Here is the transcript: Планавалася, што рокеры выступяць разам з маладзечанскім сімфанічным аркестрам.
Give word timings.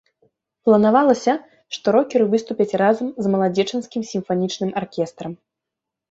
Планавалася, 0.67 1.33
што 1.75 1.87
рокеры 1.95 2.25
выступяць 2.31 2.77
разам 2.83 3.07
з 3.25 3.33
маладзечанскім 3.33 4.01
сімфанічным 4.13 4.71
аркестрам. 4.83 5.31